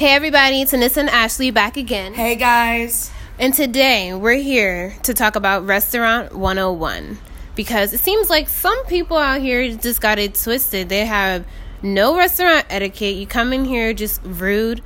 Hey 0.00 0.14
everybody, 0.14 0.62
it's 0.62 0.72
Anissa 0.72 0.96
and 0.96 1.10
Ashley 1.10 1.50
back 1.50 1.76
again. 1.76 2.14
Hey 2.14 2.34
guys. 2.34 3.10
And 3.38 3.52
today 3.52 4.14
we're 4.14 4.40
here 4.40 4.94
to 5.02 5.12
talk 5.12 5.36
about 5.36 5.66
Restaurant 5.66 6.34
101 6.34 7.18
because 7.54 7.92
it 7.92 8.00
seems 8.00 8.30
like 8.30 8.48
some 8.48 8.82
people 8.86 9.18
out 9.18 9.42
here 9.42 9.76
just 9.76 10.00
got 10.00 10.18
it 10.18 10.36
twisted. 10.36 10.88
They 10.88 11.04
have 11.04 11.44
no 11.82 12.16
restaurant 12.16 12.64
etiquette. 12.70 13.16
You 13.16 13.26
come 13.26 13.52
in 13.52 13.66
here 13.66 13.92
just 13.92 14.22
rude, 14.24 14.80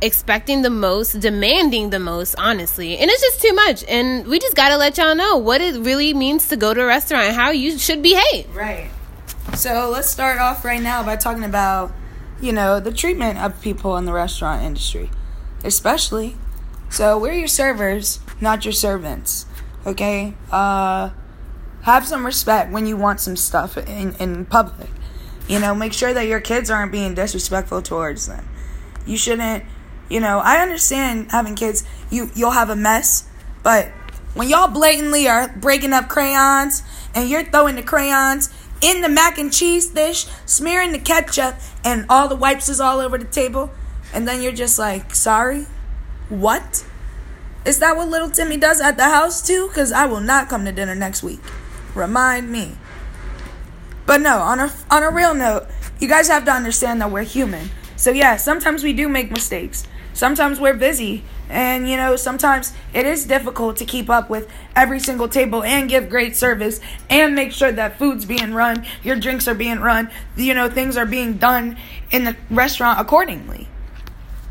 expecting 0.00 0.62
the 0.62 0.70
most, 0.70 1.20
demanding 1.20 1.90
the 1.90 1.98
most, 1.98 2.34
honestly. 2.38 2.96
And 2.96 3.10
it's 3.10 3.20
just 3.20 3.42
too 3.42 3.52
much. 3.52 3.84
And 3.86 4.26
we 4.26 4.38
just 4.38 4.56
got 4.56 4.70
to 4.70 4.78
let 4.78 4.96
y'all 4.96 5.14
know 5.14 5.36
what 5.36 5.60
it 5.60 5.78
really 5.78 6.14
means 6.14 6.48
to 6.48 6.56
go 6.56 6.72
to 6.72 6.80
a 6.80 6.86
restaurant, 6.86 7.34
how 7.34 7.50
you 7.50 7.78
should 7.78 8.02
behave. 8.02 8.56
Right. 8.56 8.88
So 9.54 9.90
let's 9.92 10.08
start 10.08 10.38
off 10.38 10.64
right 10.64 10.80
now 10.80 11.02
by 11.02 11.16
talking 11.16 11.44
about 11.44 11.92
you 12.40 12.52
know, 12.52 12.80
the 12.80 12.92
treatment 12.92 13.38
of 13.38 13.60
people 13.60 13.96
in 13.96 14.04
the 14.04 14.12
restaurant 14.12 14.62
industry, 14.62 15.10
especially. 15.64 16.36
So 16.90 17.18
we're 17.18 17.32
your 17.32 17.48
servers, 17.48 18.20
not 18.40 18.64
your 18.64 18.72
servants. 18.72 19.46
Okay? 19.86 20.34
Uh, 20.50 21.10
have 21.82 22.06
some 22.06 22.24
respect 22.26 22.72
when 22.72 22.86
you 22.86 22.96
want 22.96 23.20
some 23.20 23.36
stuff 23.36 23.76
in, 23.76 24.14
in 24.14 24.44
public. 24.44 24.90
You 25.48 25.58
know, 25.58 25.74
make 25.74 25.92
sure 25.92 26.12
that 26.12 26.26
your 26.26 26.40
kids 26.40 26.70
aren't 26.70 26.92
being 26.92 27.14
disrespectful 27.14 27.82
towards 27.82 28.26
them. 28.26 28.46
You 29.06 29.16
shouldn't, 29.16 29.64
you 30.10 30.20
know, 30.20 30.38
I 30.40 30.58
understand 30.58 31.30
having 31.30 31.54
kids, 31.54 31.84
you 32.10 32.30
you'll 32.34 32.50
have 32.50 32.68
a 32.68 32.76
mess, 32.76 33.26
but 33.62 33.88
when 34.34 34.48
y'all 34.48 34.68
blatantly 34.68 35.26
are 35.26 35.48
breaking 35.48 35.92
up 35.92 36.08
crayons 36.08 36.82
and 37.14 37.28
you're 37.28 37.44
throwing 37.44 37.76
the 37.76 37.82
crayons 37.82 38.50
in 38.80 39.02
the 39.02 39.08
mac 39.08 39.38
and 39.38 39.52
cheese 39.52 39.88
dish, 39.88 40.26
smearing 40.46 40.92
the 40.92 40.98
ketchup, 40.98 41.56
and 41.84 42.06
all 42.08 42.28
the 42.28 42.36
wipes 42.36 42.68
is 42.68 42.80
all 42.80 43.00
over 43.00 43.18
the 43.18 43.24
table. 43.24 43.70
And 44.12 44.26
then 44.26 44.42
you're 44.42 44.52
just 44.52 44.78
like, 44.78 45.14
sorry? 45.14 45.66
What? 46.28 46.84
Is 47.64 47.80
that 47.80 47.96
what 47.96 48.08
little 48.08 48.30
Timmy 48.30 48.56
does 48.56 48.80
at 48.80 48.96
the 48.96 49.04
house 49.04 49.46
too? 49.46 49.68
Because 49.68 49.92
I 49.92 50.06
will 50.06 50.20
not 50.20 50.48
come 50.48 50.64
to 50.64 50.72
dinner 50.72 50.94
next 50.94 51.22
week. 51.22 51.40
Remind 51.94 52.50
me. 52.50 52.76
But 54.06 54.20
no, 54.20 54.38
on 54.38 54.60
a, 54.60 54.72
on 54.90 55.02
a 55.02 55.10
real 55.10 55.34
note, 55.34 55.66
you 55.98 56.08
guys 56.08 56.28
have 56.28 56.44
to 56.46 56.52
understand 56.52 57.00
that 57.02 57.10
we're 57.10 57.24
human. 57.24 57.70
So 57.96 58.10
yeah, 58.10 58.36
sometimes 58.36 58.84
we 58.84 58.92
do 58.92 59.08
make 59.08 59.30
mistakes. 59.30 59.86
Sometimes 60.18 60.58
we're 60.58 60.74
busy 60.74 61.22
and, 61.48 61.88
you 61.88 61.96
know, 61.96 62.16
sometimes 62.16 62.72
it 62.92 63.06
is 63.06 63.24
difficult 63.24 63.76
to 63.76 63.84
keep 63.84 64.10
up 64.10 64.28
with 64.28 64.50
every 64.74 64.98
single 64.98 65.28
table 65.28 65.62
and 65.62 65.88
give 65.88 66.10
great 66.10 66.36
service 66.36 66.80
and 67.08 67.36
make 67.36 67.52
sure 67.52 67.70
that 67.70 68.00
food's 68.00 68.24
being 68.24 68.52
run, 68.52 68.84
your 69.04 69.14
drinks 69.14 69.46
are 69.46 69.54
being 69.54 69.78
run, 69.78 70.10
you 70.34 70.54
know, 70.54 70.68
things 70.68 70.96
are 70.96 71.06
being 71.06 71.34
done 71.34 71.76
in 72.10 72.24
the 72.24 72.34
restaurant 72.50 72.98
accordingly. 72.98 73.68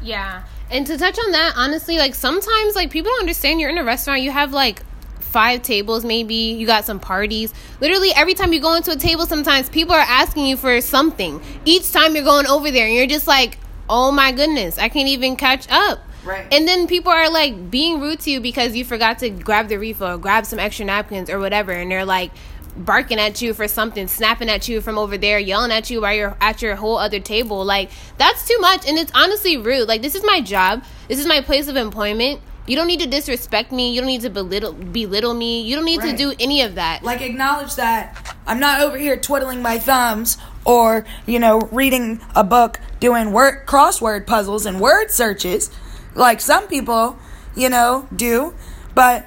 Yeah. 0.01 0.43
And 0.71 0.87
to 0.87 0.97
touch 0.97 1.19
on 1.19 1.31
that, 1.31 1.55
honestly, 1.57 1.97
like 1.97 2.15
sometimes 2.15 2.73
like 2.73 2.89
people 2.89 3.11
don't 3.11 3.19
understand 3.19 3.59
you're 3.59 3.69
in 3.69 3.77
a 3.77 3.83
restaurant, 3.83 4.21
you 4.21 4.31
have 4.31 4.53
like 4.53 4.83
five 5.19 5.63
tables 5.63 6.05
maybe 6.05 6.33
you 6.33 6.65
got 6.65 6.85
some 6.85 7.01
parties 7.01 7.53
literally 7.81 8.11
every 8.15 8.33
time 8.33 8.53
you 8.53 8.61
go 8.61 8.75
into 8.75 8.91
a 8.91 8.95
table 8.95 9.25
sometimes 9.25 9.69
people 9.69 9.93
are 9.93 10.05
asking 10.07 10.45
you 10.45 10.55
for 10.55 10.79
something 10.79 11.41
each 11.65 11.91
time 11.91 12.15
you're 12.15 12.23
going 12.23 12.47
over 12.47 12.71
there 12.71 12.87
and 12.87 12.95
you're 12.95 13.05
just 13.05 13.27
like 13.27 13.57
oh 13.89 14.11
my 14.11 14.31
goodness 14.31 14.77
i 14.77 14.89
can't 14.89 15.09
even 15.09 15.35
catch 15.35 15.67
up 15.69 15.99
Right. 16.27 16.45
And 16.51 16.67
then 16.67 16.87
people 16.87 17.11
are 17.11 17.29
like 17.29 17.71
being 17.71 18.01
rude 18.01 18.19
to 18.21 18.31
you 18.31 18.41
because 18.41 18.75
you 18.75 18.83
forgot 18.83 19.19
to 19.19 19.29
grab 19.29 19.69
the 19.69 19.77
refill 19.77 20.07
or 20.07 20.17
grab 20.17 20.45
some 20.45 20.59
extra 20.59 20.85
napkins 20.85 21.29
or 21.29 21.39
whatever. 21.39 21.71
And 21.71 21.89
they're 21.89 22.03
like 22.03 22.31
barking 22.75 23.19
at 23.19 23.41
you 23.41 23.53
for 23.53 23.67
something, 23.67 24.07
snapping 24.07 24.49
at 24.49 24.67
you 24.67 24.81
from 24.81 24.97
over 24.97 25.17
there, 25.17 25.39
yelling 25.39 25.71
at 25.71 25.89
you 25.89 26.01
while 26.01 26.13
you're 26.13 26.37
at 26.41 26.61
your 26.61 26.75
whole 26.75 26.97
other 26.97 27.19
table. 27.19 27.63
Like, 27.63 27.89
that's 28.17 28.47
too 28.47 28.57
much. 28.59 28.87
And 28.87 28.97
it's 28.97 29.11
honestly 29.15 29.57
rude. 29.57 29.87
Like, 29.87 30.01
this 30.01 30.15
is 30.15 30.23
my 30.23 30.41
job, 30.41 30.83
this 31.07 31.19
is 31.19 31.25
my 31.25 31.41
place 31.41 31.67
of 31.67 31.75
employment. 31.75 32.41
You 32.67 32.75
don't 32.75 32.87
need 32.87 32.99
to 32.99 33.07
disrespect 33.07 33.71
me. 33.71 33.93
You 33.93 34.01
don't 34.01 34.09
need 34.09 34.23
to 34.23 34.29
belittle 34.29 34.73
belittle 34.73 35.33
me. 35.33 35.61
You 35.61 35.77
don't 35.77 35.85
need 35.85 36.01
right. 36.01 36.11
to 36.11 36.17
do 36.17 36.33
any 36.37 36.63
of 36.63 36.75
that. 36.75 37.01
Like 37.01 37.21
acknowledge 37.21 37.75
that 37.75 38.35
I'm 38.45 38.59
not 38.59 38.81
over 38.81 38.97
here 38.97 39.15
twiddling 39.15 39.61
my 39.61 39.79
thumbs 39.79 40.37
or, 40.67 41.05
you 41.25 41.39
know, 41.39 41.61
reading 41.71 42.19
a 42.35 42.43
book, 42.43 42.79
doing 42.99 43.31
word 43.31 43.65
crossword 43.65 44.27
puzzles 44.27 44.65
and 44.65 44.79
word 44.79 45.09
searches 45.09 45.71
like 46.13 46.41
some 46.41 46.67
people, 46.67 47.17
you 47.55 47.69
know, 47.69 48.07
do. 48.13 48.53
But 48.93 49.25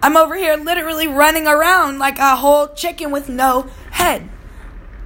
I'm 0.00 0.16
over 0.16 0.36
here 0.36 0.56
literally 0.56 1.08
running 1.08 1.48
around 1.48 1.98
like 1.98 2.18
a 2.18 2.36
whole 2.36 2.68
chicken 2.68 3.10
with 3.10 3.28
no 3.28 3.68
head. 3.90 4.28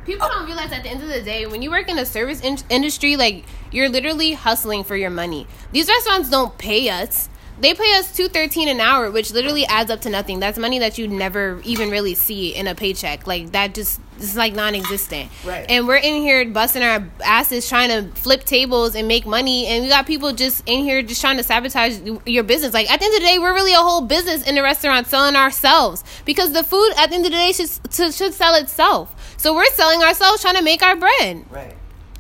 People 0.05 0.29
don't 0.29 0.45
realize 0.45 0.71
at 0.71 0.83
the 0.83 0.91
end 0.91 1.03
of 1.03 1.09
the 1.09 1.23
day, 1.23 1.47
when 1.47 1.63
you 1.63 1.71
work 1.71 1.89
in 1.89 1.99
a 1.99 2.05
service 2.05 2.41
in- 2.43 2.59
industry, 2.69 3.17
like 3.17 3.45
you're 3.71 3.89
literally 3.89 4.33
hustling 4.33 4.85
for 4.85 4.97
your 4.97 5.11
money. 5.11 5.47
These 5.73 5.89
restaurants 5.89 6.29
don't 6.29 6.59
pay 6.59 6.91
us 6.91 7.30
they 7.61 7.75
pay 7.75 7.99
us 7.99 8.15
two 8.17 8.29
thirteen 8.29 8.69
an 8.69 8.81
hour, 8.81 9.11
which 9.11 9.33
literally 9.33 9.67
adds 9.67 9.91
up 9.91 10.01
to 10.03 10.11
nothing. 10.11 10.41
That's 10.41 10.59
money 10.59 10.79
that 10.79 10.99
you 10.99 11.07
never 11.07 11.61
even 11.65 11.91
really 11.91 12.15
see 12.15 12.55
in 12.55 12.67
a 12.67 12.75
paycheck. 12.75 13.27
Like 13.27 13.53
that 13.53 13.75
just 13.75 14.01
is 14.19 14.37
like 14.37 14.55
non-existent. 14.55 15.31
Right. 15.45 15.67
And 15.69 15.87
we're 15.87 15.97
in 15.97 16.17
here 16.23 16.45
busting 16.47 16.83
our 16.83 17.07
asses 17.25 17.69
trying 17.69 17.89
to 17.91 18.21
flip 18.21 18.45
tables 18.45 18.95
and 18.95 19.07
make 19.07 19.27
money, 19.27 19.67
and 19.67 19.85
we 19.85 19.89
got 19.89 20.07
people 20.07 20.33
just 20.33 20.63
in 20.67 20.81
here 20.81 21.03
just 21.03 21.21
trying 21.21 21.37
to 21.37 21.43
sabotage 21.43 22.01
your 22.27 22.45
business. 22.45 22.75
Like 22.75 22.91
at 22.91 22.99
the 22.99 23.07
end 23.07 23.15
of 23.15 23.21
the 23.21 23.27
day, 23.27 23.39
we're 23.39 23.55
really 23.55 23.75
a 23.75 23.79
whole 23.79 24.03
business 24.03 24.47
in 24.47 24.55
the 24.55 24.63
restaurant 24.63 25.07
selling 25.07 25.37
ourselves 25.37 26.03
because 26.25 26.53
the 26.53 26.65
food 26.65 26.93
at 26.97 27.11
the 27.11 27.17
end 27.17 27.27
of 27.27 27.31
the 27.31 27.37
day 27.37 27.53
should 27.53 28.15
should 28.15 28.35
sell 28.35 28.55
itself. 28.55 29.35
So 29.37 29.55
we're 29.55 29.67
selling 29.67 30.03
ourselves 30.03 30.43
trying 30.43 30.57
to 30.57 30.63
make 30.63 30.83
our 30.83 30.97
bread. 30.97 31.45
Right. 31.51 31.77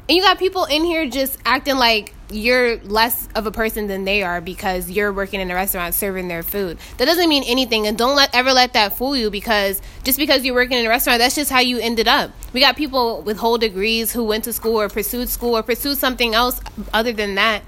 And 0.08 0.16
you 0.16 0.22
got 0.22 0.38
people 0.38 0.64
in 0.64 0.84
here 0.84 1.08
just 1.08 1.38
acting 1.44 1.76
like 1.76 2.14
you're 2.32 2.78
less 2.78 3.28
of 3.34 3.46
a 3.46 3.50
person 3.50 3.86
than 3.86 4.04
they 4.04 4.22
are 4.22 4.40
because 4.40 4.90
you're 4.90 5.12
working 5.12 5.40
in 5.40 5.50
a 5.50 5.54
restaurant 5.54 5.94
serving 5.94 6.28
their 6.28 6.42
food. 6.42 6.78
That 6.98 7.04
doesn't 7.06 7.28
mean 7.28 7.44
anything 7.44 7.86
and 7.86 7.96
don't 7.96 8.16
let 8.16 8.34
ever 8.34 8.52
let 8.52 8.72
that 8.74 8.96
fool 8.96 9.16
you 9.16 9.30
because 9.30 9.80
just 10.04 10.18
because 10.18 10.44
you're 10.44 10.54
working 10.54 10.78
in 10.78 10.86
a 10.86 10.88
restaurant, 10.88 11.18
that's 11.18 11.34
just 11.34 11.50
how 11.50 11.60
you 11.60 11.78
ended 11.78 12.08
up. 12.08 12.30
We 12.52 12.60
got 12.60 12.76
people 12.76 13.22
with 13.22 13.38
whole 13.38 13.58
degrees 13.58 14.12
who 14.12 14.24
went 14.24 14.44
to 14.44 14.52
school 14.52 14.80
or 14.80 14.88
pursued 14.88 15.28
school 15.28 15.56
or 15.56 15.62
pursued 15.62 15.98
something 15.98 16.34
else 16.34 16.60
other 16.92 17.12
than 17.12 17.34
that. 17.34 17.62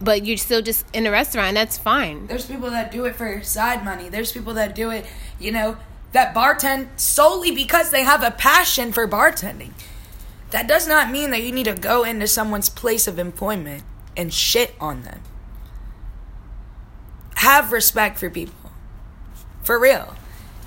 But 0.00 0.26
you're 0.26 0.36
still 0.36 0.62
just 0.62 0.84
in 0.92 1.06
a 1.06 1.12
restaurant, 1.12 1.54
that's 1.54 1.78
fine. 1.78 2.26
There's 2.26 2.46
people 2.46 2.70
that 2.70 2.90
do 2.90 3.04
it 3.04 3.14
for 3.14 3.42
side 3.42 3.84
money. 3.84 4.08
There's 4.08 4.32
people 4.32 4.54
that 4.54 4.74
do 4.74 4.90
it, 4.90 5.06
you 5.38 5.52
know, 5.52 5.76
that 6.10 6.34
bartend 6.34 6.88
solely 6.98 7.52
because 7.52 7.90
they 7.90 8.02
have 8.02 8.22
a 8.24 8.32
passion 8.32 8.92
for 8.92 9.06
bartending. 9.06 9.70
That 10.50 10.66
does 10.66 10.86
not 10.86 11.10
mean 11.10 11.30
that 11.30 11.42
you 11.42 11.52
need 11.52 11.64
to 11.64 11.74
go 11.74 12.04
into 12.04 12.26
someone's 12.26 12.68
place 12.68 13.06
of 13.06 13.18
employment 13.18 13.84
and 14.16 14.32
shit 14.32 14.74
on 14.80 15.02
them. 15.02 15.20
Have 17.36 17.72
respect 17.72 18.18
for 18.18 18.30
people. 18.30 18.70
For 19.62 19.78
real. 19.78 20.14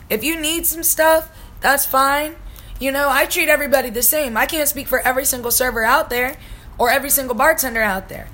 If 0.10 0.24
you 0.24 0.40
need 0.40 0.66
some 0.66 0.84
stuff, 0.84 1.30
that's 1.62 1.86
fine. 1.86 2.36
You 2.80 2.92
know, 2.92 3.08
I 3.10 3.26
treat 3.26 3.50
everybody 3.50 3.90
the 3.90 4.02
same. 4.02 4.36
I 4.36 4.46
can't 4.46 4.68
speak 4.68 4.88
for 4.88 5.00
every 5.00 5.26
single 5.26 5.52
server 5.52 5.84
out 5.84 6.10
there 6.10 6.36
or 6.78 6.90
every 6.90 7.10
single 7.10 7.36
bartender 7.36 7.82
out 7.82 8.10
there. 8.10 8.28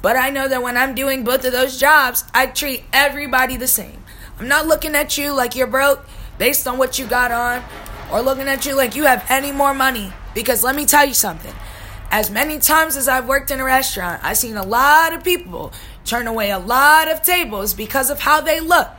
But 0.00 0.16
I 0.16 0.30
know 0.30 0.48
that 0.48 0.62
when 0.62 0.76
I'm 0.76 0.94
doing 0.94 1.24
both 1.24 1.44
of 1.44 1.52
those 1.52 1.78
jobs, 1.78 2.24
I 2.34 2.46
treat 2.46 2.84
everybody 2.92 3.56
the 3.56 3.66
same. 3.66 4.02
I'm 4.38 4.48
not 4.48 4.66
looking 4.66 4.94
at 4.94 5.18
you 5.18 5.32
like 5.32 5.54
you're 5.54 5.66
broke 5.66 6.06
based 6.38 6.66
on 6.66 6.78
what 6.78 6.98
you 6.98 7.06
got 7.06 7.30
on 7.30 7.62
or 8.12 8.20
looking 8.20 8.48
at 8.48 8.66
you 8.66 8.74
like 8.74 8.96
you 8.96 9.04
have 9.04 9.24
any 9.28 9.52
more 9.52 9.74
money. 9.74 10.12
Because 10.34 10.64
let 10.64 10.74
me 10.74 10.86
tell 10.86 11.04
you 11.04 11.14
something 11.14 11.54
as 12.12 12.30
many 12.30 12.58
times 12.58 12.94
as 12.94 13.08
I've 13.08 13.26
worked 13.26 13.50
in 13.50 13.58
a 13.58 13.64
restaurant, 13.64 14.22
I've 14.22 14.36
seen 14.36 14.58
a 14.58 14.62
lot 14.62 15.14
of 15.14 15.24
people 15.24 15.72
turn 16.04 16.26
away 16.26 16.50
a 16.50 16.58
lot 16.58 17.10
of 17.10 17.22
tables 17.22 17.72
because 17.72 18.10
of 18.10 18.20
how 18.20 18.42
they 18.42 18.60
look. 18.60 18.90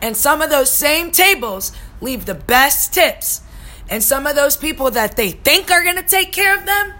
And 0.00 0.16
some 0.16 0.40
of 0.40 0.48
those 0.48 0.70
same 0.70 1.10
tables 1.10 1.72
leave 2.00 2.24
the 2.24 2.34
best 2.34 2.94
tips. 2.94 3.42
And 3.90 4.02
some 4.02 4.26
of 4.26 4.34
those 4.34 4.56
people 4.56 4.90
that 4.92 5.16
they 5.16 5.30
think 5.30 5.70
are 5.70 5.84
going 5.84 5.96
to 5.96 6.02
take 6.02 6.32
care 6.32 6.56
of 6.58 6.64
them 6.64 6.94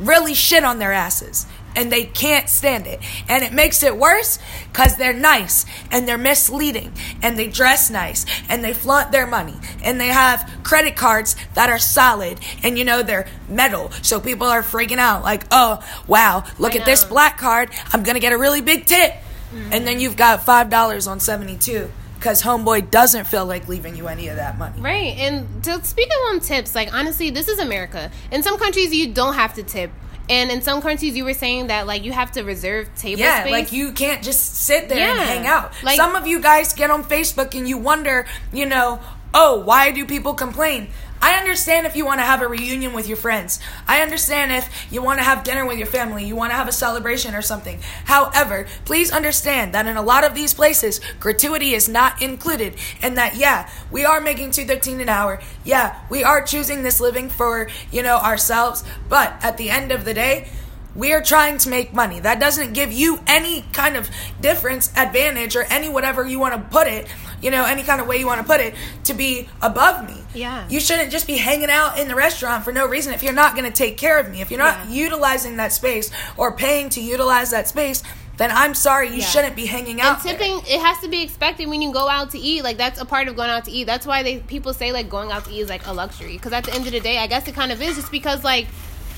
really 0.00 0.34
shit 0.34 0.64
on 0.64 0.80
their 0.80 0.92
asses 0.92 1.46
and 1.76 1.92
they 1.92 2.04
can't 2.04 2.48
stand 2.48 2.86
it. 2.86 3.00
And 3.28 3.42
it 3.42 3.52
makes 3.52 3.82
it 3.82 3.96
worse 3.96 4.38
because 4.72 4.96
they're 4.96 5.12
nice 5.12 5.64
and 5.90 6.06
they're 6.06 6.18
misleading 6.18 6.92
and 7.22 7.38
they 7.38 7.48
dress 7.48 7.90
nice 7.90 8.24
and 8.48 8.64
they 8.64 8.74
flaunt 8.74 9.12
their 9.12 9.26
money 9.26 9.54
and 9.82 10.00
they 10.00 10.08
have 10.08 10.50
credit 10.62 10.96
cards 10.96 11.36
that 11.54 11.70
are 11.70 11.78
solid 11.78 12.40
and 12.62 12.78
you 12.78 12.84
know 12.84 13.02
they're 13.02 13.28
metal. 13.48 13.90
So 14.02 14.20
people 14.20 14.46
are 14.46 14.62
freaking 14.62 14.98
out 14.98 15.22
like, 15.22 15.44
oh, 15.50 15.84
wow, 16.06 16.44
look 16.58 16.76
at 16.76 16.84
this 16.84 17.04
black 17.04 17.38
card. 17.38 17.70
I'm 17.92 18.02
going 18.02 18.14
to 18.14 18.20
get 18.20 18.32
a 18.32 18.38
really 18.38 18.60
big 18.60 18.86
tip. 18.86 19.12
Mm-hmm. 19.12 19.72
And 19.72 19.86
then 19.86 20.00
you've 20.00 20.16
got 20.16 20.40
$5 20.40 21.10
on 21.10 21.20
72 21.20 21.90
because 22.18 22.42
homeboy 22.42 22.90
doesn't 22.90 23.26
feel 23.26 23.46
like 23.46 23.68
leaving 23.68 23.96
you 23.96 24.08
any 24.08 24.28
of 24.28 24.36
that 24.36 24.58
money. 24.58 24.80
Right. 24.80 25.16
And 25.16 25.62
to 25.64 25.82
speak 25.84 26.08
of 26.08 26.34
on 26.34 26.40
tips, 26.40 26.74
like 26.74 26.92
honestly, 26.92 27.30
this 27.30 27.48
is 27.48 27.58
America. 27.58 28.10
In 28.30 28.42
some 28.42 28.58
countries, 28.58 28.92
you 28.92 29.12
don't 29.12 29.34
have 29.34 29.54
to 29.54 29.62
tip. 29.62 29.90
And 30.28 30.50
in 30.50 30.60
some 30.60 30.82
countries, 30.82 31.16
you 31.16 31.24
were 31.24 31.34
saying 31.34 31.68
that 31.68 31.86
like 31.86 32.04
you 32.04 32.12
have 32.12 32.32
to 32.32 32.42
reserve 32.42 32.94
table 32.96 33.20
yeah, 33.20 33.40
space. 33.40 33.52
like 33.52 33.72
you 33.72 33.92
can't 33.92 34.22
just 34.22 34.56
sit 34.56 34.88
there 34.88 34.98
yeah. 34.98 35.12
and 35.12 35.20
hang 35.20 35.46
out. 35.46 35.72
Like 35.82 35.96
some 35.96 36.14
of 36.16 36.26
you 36.26 36.40
guys 36.40 36.74
get 36.74 36.90
on 36.90 37.02
Facebook 37.04 37.56
and 37.56 37.68
you 37.68 37.78
wonder, 37.78 38.26
you 38.52 38.66
know, 38.66 39.00
oh, 39.34 39.60
why 39.60 39.90
do 39.90 40.04
people 40.04 40.34
complain? 40.34 40.88
I 41.20 41.34
understand 41.34 41.86
if 41.86 41.96
you 41.96 42.04
want 42.04 42.20
to 42.20 42.24
have 42.24 42.42
a 42.42 42.48
reunion 42.48 42.92
with 42.92 43.08
your 43.08 43.16
friends. 43.16 43.58
I 43.88 44.02
understand 44.02 44.52
if 44.52 44.92
you 44.92 45.02
want 45.02 45.18
to 45.18 45.24
have 45.24 45.42
dinner 45.42 45.66
with 45.66 45.78
your 45.78 45.86
family, 45.86 46.24
you 46.24 46.36
want 46.36 46.52
to 46.52 46.56
have 46.56 46.68
a 46.68 46.72
celebration 46.72 47.34
or 47.34 47.42
something. 47.42 47.80
However, 48.04 48.66
please 48.84 49.10
understand 49.10 49.74
that 49.74 49.86
in 49.86 49.96
a 49.96 50.02
lot 50.02 50.24
of 50.24 50.34
these 50.34 50.54
places, 50.54 51.00
gratuity 51.18 51.74
is 51.74 51.88
not 51.88 52.22
included 52.22 52.76
and 53.02 53.16
that 53.18 53.36
yeah, 53.36 53.68
we 53.90 54.04
are 54.04 54.20
making 54.20 54.52
213 54.52 55.00
an 55.00 55.08
hour. 55.08 55.40
Yeah, 55.64 55.98
we 56.08 56.22
are 56.22 56.42
choosing 56.42 56.82
this 56.82 57.00
living 57.00 57.28
for, 57.28 57.68
you 57.90 58.02
know, 58.02 58.18
ourselves, 58.18 58.84
but 59.08 59.34
at 59.42 59.56
the 59.56 59.70
end 59.70 59.90
of 59.90 60.04
the 60.04 60.14
day, 60.14 60.48
we 60.94 61.12
are 61.12 61.22
trying 61.22 61.58
to 61.58 61.68
make 61.68 61.92
money. 61.92 62.18
That 62.18 62.40
doesn't 62.40 62.72
give 62.72 62.92
you 62.92 63.20
any 63.26 63.62
kind 63.72 63.96
of 63.96 64.10
difference, 64.40 64.92
advantage, 64.96 65.54
or 65.54 65.62
any 65.64 65.88
whatever 65.88 66.26
you 66.26 66.38
want 66.38 66.54
to 66.54 66.60
put 66.70 66.88
it, 66.88 67.06
you 67.42 67.50
know, 67.50 67.64
any 67.64 67.82
kind 67.82 68.00
of 68.00 68.06
way 68.06 68.18
you 68.18 68.26
want 68.26 68.40
to 68.40 68.46
put 68.46 68.60
it, 68.60 68.74
to 69.04 69.14
be 69.14 69.48
above 69.62 70.06
me. 70.08 70.16
Yeah. 70.34 70.66
You 70.68 70.80
shouldn't 70.80 71.10
just 71.10 71.26
be 71.26 71.36
hanging 71.36 71.70
out 71.70 71.98
in 71.98 72.08
the 72.08 72.14
restaurant 72.14 72.64
for 72.64 72.72
no 72.72 72.86
reason 72.86 73.12
if 73.14 73.22
you're 73.22 73.32
not 73.32 73.54
going 73.56 73.64
to 73.70 73.76
take 73.76 73.96
care 73.96 74.18
of 74.18 74.30
me. 74.30 74.40
If 74.40 74.50
you're 74.50 74.58
not 74.58 74.86
Yeah. 74.88 75.04
utilizing 75.04 75.56
that 75.56 75.72
space 75.72 76.10
or 76.36 76.52
paying 76.52 76.88
to 76.90 77.00
utilize 77.00 77.50
that 77.50 77.68
space, 77.68 78.02
then 78.36 78.50
I'm 78.52 78.74
sorry, 78.74 79.08
you 79.08 79.16
Yeah. 79.16 79.24
shouldn't 79.26 79.56
be 79.56 79.66
hanging 79.66 80.00
And 80.00 80.10
out. 80.10 80.22
there. 80.22 80.34
tipping, 80.34 80.60
it 80.68 80.80
has 80.80 80.98
to 81.00 81.08
be 81.08 81.22
expected 81.24 81.68
when 81.68 81.82
you 81.82 81.92
go 81.92 82.08
out 82.08 82.30
to 82.32 82.38
eat. 82.38 82.62
Like 82.62 82.76
that's 82.76 83.00
a 83.00 83.04
part 83.04 83.26
of 83.26 83.34
going 83.34 83.50
out 83.50 83.64
to 83.64 83.70
eat. 83.72 83.84
That's 83.84 84.06
why 84.06 84.22
they 84.22 84.36
people 84.38 84.72
say 84.72 84.92
like 84.92 85.08
going 85.08 85.32
out 85.32 85.44
to 85.46 85.50
eat 85.52 85.60
is 85.60 85.68
like 85.68 85.84
a 85.88 85.92
luxury. 85.92 86.34
Because 86.34 86.52
at 86.52 86.62
the 86.64 86.72
end 86.72 86.86
of 86.86 86.92
the 86.92 87.00
day, 87.00 87.18
I 87.18 87.26
guess 87.26 87.48
it 87.48 87.54
kind 87.56 87.72
of 87.72 87.82
is, 87.82 87.96
just 87.96 88.12
because 88.12 88.44
like 88.44 88.66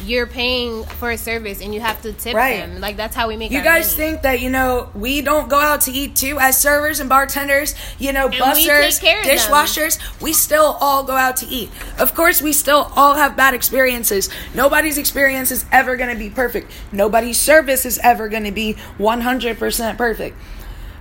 you're 0.05 0.27
paying 0.27 0.85
for 0.85 1.11
a 1.11 1.19
service 1.19 1.61
and 1.61 1.75
you 1.75 1.81
have 1.81 2.01
to 2.03 2.13
tip 2.13 2.35
Right. 2.35 2.57
them. 2.59 2.81
Like 2.81 2.97
that's 2.97 3.15
how 3.17 3.29
we 3.29 3.37
make. 3.37 3.51
You 3.51 3.63
guys 3.63 3.97
money. 3.97 4.11
think 4.11 4.23
that 4.23 4.41
you 4.41 4.51
know 4.51 4.91
we 4.95 5.21
don't 5.23 5.49
go 5.49 5.59
out 5.59 5.83
to 5.83 5.93
eat 5.93 6.17
too 6.17 6.39
as 6.41 6.57
servers 6.59 7.01
and 7.01 7.09
bartenders, 7.09 7.75
you 7.99 8.13
know, 8.13 8.27
we 8.29 8.39
bussers, 8.39 9.01
take 9.01 9.23
them. 9.25 9.37
dishwashers. 9.37 9.99
We 10.21 10.33
still 10.33 10.77
all 10.81 11.05
go 11.05 11.15
out 11.17 11.37
to 11.39 11.47
eat. 11.47 11.71
Of 11.99 12.15
course, 12.15 12.41
we 12.43 12.53
still 12.53 12.91
all 12.97 13.15
have 13.15 13.37
bad 13.37 13.55
experiences. 13.55 14.29
Nobody's 14.55 14.99
experience 14.99 15.51
is 15.51 15.65
ever 15.73 15.97
going 15.97 16.11
to 16.13 16.19
be 16.19 16.31
perfect. 16.31 16.71
Nobody's 16.93 17.39
service 17.39 17.85
is 17.87 17.99
ever 18.03 18.29
going 18.29 18.45
to 18.45 18.53
be 18.53 18.77
100% 18.99 19.97
perfect. 19.97 20.37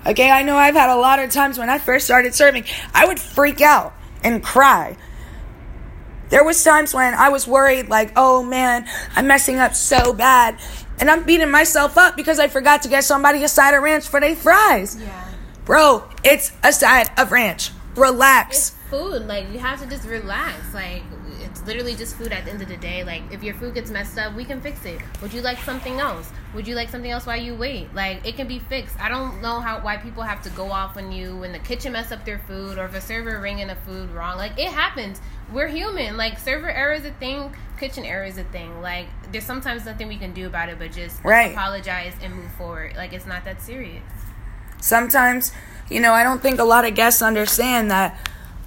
Okay, 0.05 0.31
I 0.31 0.43
know 0.43 0.55
I've 0.57 0.75
had 0.75 0.89
a 0.89 0.95
lot 0.95 1.19
of 1.19 1.29
times 1.29 1.57
when 1.57 1.69
I 1.69 1.77
first 1.77 2.05
started 2.05 2.33
serving, 2.33 2.63
I 2.93 3.05
would 3.05 3.19
freak 3.19 3.59
out 3.61 3.93
and 4.23 4.41
cry. 4.43 4.95
There 6.29 6.43
was 6.43 6.63
times 6.63 6.93
when 6.93 7.13
I 7.13 7.29
was 7.29 7.47
worried 7.47 7.89
like, 7.89 8.11
"Oh 8.15 8.43
man, 8.43 8.85
I'm 9.15 9.27
messing 9.27 9.57
up 9.59 9.73
so 9.73 10.13
bad." 10.13 10.59
And 10.99 11.09
I'm 11.09 11.23
beating 11.23 11.49
myself 11.49 11.97
up 11.97 12.17
because 12.17 12.39
I 12.39 12.47
forgot 12.47 12.81
to 12.83 12.89
get 12.89 13.03
somebody 13.03 13.43
a 13.43 13.47
side 13.47 13.73
of 13.73 13.81
ranch 13.81 14.07
for 14.07 14.19
their 14.19 14.35
fries. 14.35 14.97
Yeah. 14.99 15.25
Bro, 15.65 16.03
it's 16.23 16.51
a 16.63 16.73
side 16.73 17.09
of 17.17 17.31
ranch. 17.31 17.71
Relax. 17.95 18.57
It's 18.57 18.89
food. 18.89 19.27
Like 19.27 19.51
you 19.51 19.59
have 19.59 19.79
to 19.81 19.87
just 19.87 20.07
relax. 20.07 20.73
Like 20.73 21.03
it's 21.41 21.65
literally 21.65 21.95
just 21.95 22.15
food 22.15 22.31
at 22.31 22.45
the 22.45 22.51
end 22.51 22.61
of 22.61 22.67
the 22.67 22.77
day. 22.77 23.03
Like 23.03 23.23
if 23.31 23.43
your 23.43 23.55
food 23.55 23.73
gets 23.73 23.89
messed 23.89 24.17
up, 24.17 24.35
we 24.35 24.45
can 24.45 24.61
fix 24.61 24.85
it. 24.85 24.99
Would 25.21 25.33
you 25.33 25.41
like 25.41 25.59
something 25.59 25.99
else? 25.99 26.31
Would 26.53 26.67
you 26.67 26.75
like 26.75 26.89
something 26.89 27.11
else 27.11 27.25
while 27.25 27.39
you 27.39 27.55
wait? 27.55 27.93
Like 27.93 28.25
it 28.27 28.35
can 28.35 28.47
be 28.47 28.59
fixed. 28.59 28.99
I 28.99 29.09
don't 29.09 29.41
know 29.41 29.59
how 29.59 29.79
why 29.79 29.97
people 29.97 30.23
have 30.23 30.41
to 30.43 30.49
go 30.51 30.71
off 30.71 30.97
on 30.97 31.11
you 31.11 31.37
when 31.37 31.51
the 31.51 31.59
kitchen 31.59 31.93
mess 31.93 32.11
up 32.11 32.25
their 32.25 32.39
food 32.39 32.77
or 32.77 32.85
if 32.85 32.93
a 32.93 33.01
server 33.01 33.39
ringing 33.39 33.67
the 33.67 33.75
food 33.75 34.09
wrong. 34.11 34.37
Like 34.37 34.57
it 34.59 34.71
happens. 34.71 35.21
We're 35.51 35.67
human. 35.67 36.17
Like 36.17 36.37
server 36.39 36.69
error 36.69 36.93
is 36.93 37.05
a 37.05 37.11
thing. 37.11 37.55
Kitchen 37.79 38.05
error 38.05 38.25
is 38.25 38.37
a 38.37 38.43
thing. 38.43 38.81
Like 38.81 39.07
there's 39.31 39.45
sometimes 39.45 39.85
nothing 39.85 40.07
we 40.07 40.17
can 40.17 40.33
do 40.33 40.47
about 40.47 40.69
it, 40.69 40.77
but 40.79 40.91
just 40.91 41.23
Right. 41.23 41.51
apologize 41.51 42.13
and 42.21 42.35
move 42.35 42.51
forward. 42.57 42.95
Like 42.95 43.13
it's 43.13 43.25
not 43.25 43.45
that 43.45 43.61
serious. 43.61 44.03
Sometimes, 44.81 45.51
you 45.89 45.99
know, 45.99 46.13
I 46.13 46.23
don't 46.23 46.41
think 46.41 46.59
a 46.59 46.63
lot 46.63 46.85
of 46.85 46.95
guests 46.95 47.21
understand 47.21 47.89
that 47.91 48.17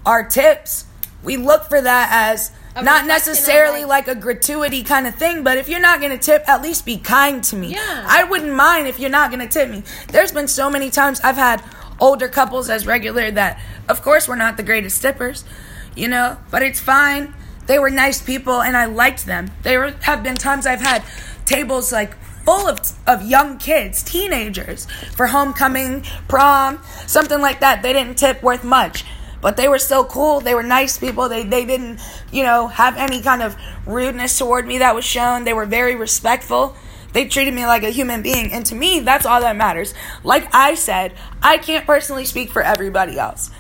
our 0.05 0.25
tips, 0.25 0.87
we 1.23 1.37
look 1.37 1.69
for 1.69 1.81
that 1.81 2.09
as 2.11 2.51
A 2.75 2.83
not 2.83 3.07
necessarily 3.07 3.85
like- 3.85 4.07
like 4.09 4.17
a 4.17 4.19
gratuity 4.21 4.83
kind 4.83 5.07
of 5.07 5.15
thing, 5.15 5.43
but 5.45 5.57
if 5.59 5.69
you're 5.69 5.79
not 5.81 6.01
going 6.01 6.11
to 6.11 6.19
tip, 6.19 6.43
at 6.49 6.63
least 6.63 6.85
be 6.85 6.97
kind 6.99 7.45
to 7.45 7.55
me. 7.57 7.69
Yeah. 7.75 8.05
I 8.09 8.25
wouldn't 8.25 8.53
mind 8.55 8.89
if 8.89 8.99
you're 8.99 9.11
not 9.11 9.31
going 9.31 9.41
to 9.41 9.49
tip 9.49 9.69
me. 9.69 9.85
There's 10.09 10.33
been 10.33 10.49
so 10.49 10.69
many 10.71 10.91
times 10.91 11.21
I've 11.21 11.37
had 11.37 11.63
older 12.01 12.29
couples 12.29 12.69
as 12.71 12.87
regular 12.87 13.31
that, 13.31 13.61
of 13.89 14.03
course, 14.03 14.27
we're 14.27 14.37
not 14.37 14.57
the 14.57 14.63
greatest 14.63 15.01
tippers, 15.03 15.45
you 15.95 16.09
know, 16.09 16.39
but 16.51 16.63
it's 16.63 16.81
fine. 16.81 17.35
They 17.67 17.79
were 17.79 17.91
nice 17.91 18.21
people 18.21 18.61
and 18.61 18.77
I 18.77 18.87
liked 18.87 19.27
them. 19.27 19.51
There 19.63 19.91
have 19.91 20.23
been 20.23 20.35
times 20.35 20.67
I've 20.67 20.81
had 20.81 21.05
tables 21.45 21.93
like 21.93 22.15
full 22.45 22.69
of, 22.69 22.81
of 23.07 23.23
young 23.23 23.59
kids, 23.59 24.03
teenagers, 24.03 24.87
for 25.17 25.29
homecoming, 25.29 26.03
prom, 26.29 26.83
something 27.07 27.41
like 27.41 27.61
that. 27.61 27.83
They 27.83 27.93
didn't 27.93 28.19
tip 28.19 28.43
worth 28.43 28.65
much. 28.65 29.05
But 29.41 29.57
they 29.57 29.69
were 29.69 29.79
so 29.79 30.05
cool. 30.05 30.41
They 30.41 30.55
were 30.55 30.63
nice 30.63 30.99
people. 30.99 31.29
They 31.29 31.43
they 31.43 31.65
didn't, 31.65 32.01
you 32.31 32.45
know, 32.45 32.69
have 32.69 32.97
any 32.97 33.21
kind 33.21 33.43
of 33.43 33.57
rudeness 33.87 34.39
toward 34.39 34.69
me 34.69 34.79
that 34.79 34.95
was 34.95 35.05
shown. 35.05 35.43
They 35.43 35.53
were 35.53 35.67
very 35.67 35.97
respectful. 35.97 36.77
They 37.13 37.27
treated 37.27 37.53
me 37.53 37.67
like 37.67 37.83
a 37.83 37.91
human 37.91 38.23
being. 38.23 38.53
And 38.53 38.65
to 38.67 38.75
me, 38.77 39.01
that's 39.01 39.27
all 39.27 39.41
that 39.41 39.57
matters. 39.57 39.95
Like 40.23 40.49
I 40.55 40.75
said, 40.77 41.13
I 41.43 41.59
can't 41.59 41.85
personally 41.85 42.25
speak 42.25 42.51
for 42.51 42.63
everybody 42.63 43.19
else. 43.19 43.51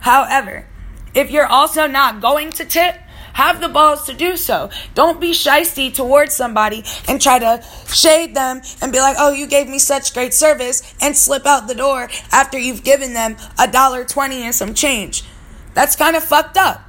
However, 0.00 0.66
if 1.14 1.30
you're 1.30 1.46
also 1.46 1.86
not 1.86 2.20
going 2.20 2.50
to 2.52 2.64
tip, 2.64 2.96
have 3.34 3.60
the 3.60 3.68
balls 3.68 4.04
to 4.04 4.12
do 4.12 4.36
so. 4.36 4.70
Don't 4.94 5.20
be 5.20 5.32
shisty 5.32 5.92
towards 5.92 6.34
somebody 6.34 6.84
and 7.08 7.20
try 7.20 7.38
to 7.38 7.64
shade 7.86 8.34
them 8.34 8.60
and 8.82 8.92
be 8.92 8.98
like, 9.00 9.16
oh, 9.18 9.32
you 9.32 9.46
gave 9.46 9.68
me 9.68 9.78
such 9.78 10.12
great 10.12 10.34
service 10.34 10.94
and 11.00 11.16
slip 11.16 11.46
out 11.46 11.66
the 11.66 11.74
door 11.74 12.10
after 12.30 12.58
you've 12.58 12.84
given 12.84 13.14
them 13.14 13.36
a 13.58 13.66
dollar 13.66 14.04
twenty 14.04 14.42
and 14.42 14.54
some 14.54 14.74
change. 14.74 15.24
That's 15.72 15.96
kind 15.96 16.14
of 16.14 16.22
fucked 16.22 16.58
up. 16.58 16.82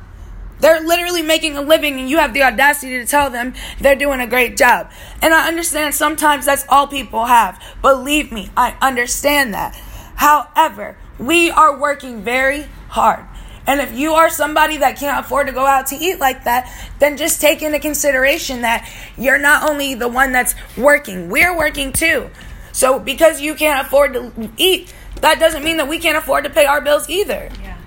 They're 0.60 0.81
literally 0.81 1.22
making 1.22 1.58
a 1.58 1.62
living 1.62 2.00
and 2.00 2.10
you 2.10 2.18
have 2.18 2.34
the 2.34 2.44
audacity 2.44 3.00
to 3.00 3.06
tell 3.06 3.30
them 3.30 3.54
they're 3.80 3.96
doing 3.96 4.20
a 4.20 4.28
great 4.28 4.56
job. 4.56 4.92
And 5.22 5.34
I 5.34 5.48
understand 5.48 5.94
sometimes 5.94 6.46
that's 6.46 6.66
all 6.70 6.88
people 6.88 7.25
have. 7.25 7.62
Believe 7.81 8.31
me, 8.31 8.50
I 8.56 8.75
understand 8.81 9.54
that. 9.54 9.75
However, 10.16 10.98
we 11.20 11.52
are 11.52 11.78
working 11.78 12.22
very 12.22 12.68
hard. 12.90 13.25
And 13.65 13.80
if 13.80 13.94
you 13.98 14.13
are 14.13 14.30
somebody 14.30 14.77
that 14.77 14.98
can't 14.98 15.25
afford 15.25 15.48
to 15.48 15.54
go 15.54 15.65
out 15.65 15.88
to 15.88 15.95
eat 15.95 16.19
like 16.19 16.44
that, 16.44 16.69
then 17.00 17.15
just 17.15 17.39
take 17.39 17.62
into 17.62 17.80
consideration 17.80 18.62
that 18.62 18.89
you're 19.18 19.38
not 19.38 19.69
only 19.69 19.94
the 19.94 20.10
one 20.10 20.31
that's 20.31 20.54
working, 20.77 21.30
we're 21.30 21.57
working 21.57 21.94
too. 21.94 22.30
So 22.74 23.00
because 23.00 23.39
you 23.39 23.56
can't 23.56 23.86
afford 23.86 24.13
to 24.13 24.51
eat, 24.57 24.94
that 25.21 25.39
doesn't 25.39 25.63
mean 25.63 25.77
that 25.77 25.88
we 25.88 26.00
can't 26.00 26.18
afford 26.18 26.44
to 26.44 26.50
pay 26.50 26.65
our 26.65 26.81
bills 26.81 27.10
either. 27.10 27.50
Yeah. 27.62 27.77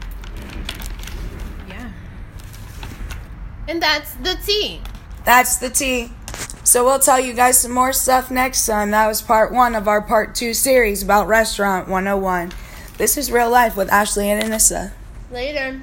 Yeah. 1.68 1.92
And 3.68 3.82
that's 3.82 4.14
the 4.14 4.38
tea. 4.46 4.80
That's 5.24 5.56
the 5.56 5.68
tea. 5.68 6.12
So 6.64 6.84
we'll 6.84 6.98
tell 6.98 7.20
you 7.20 7.32
guys 7.32 7.58
some 7.60 7.72
more 7.72 7.92
stuff 7.92 8.30
next 8.30 8.64
time. 8.66 8.92
That 8.92 9.06
was 9.06 9.20
part 9.22 9.52
one 9.52 9.74
of 9.74 9.86
our 9.86 10.00
part 10.00 10.34
two 10.34 10.54
series 10.54 11.02
about 11.02 11.28
Restaurant 11.28 11.88
101. 11.88 12.52
This 12.96 13.16
is 13.16 13.30
real 13.30 13.50
life 13.50 13.76
with 13.76 13.90
Ashley 13.90 14.30
and 14.30 14.42
Anissa. 14.42 14.92
Later. 15.30 15.80